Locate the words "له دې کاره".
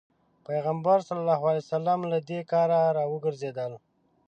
2.11-2.79